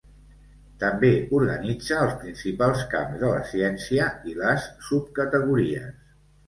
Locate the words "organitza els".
1.41-2.17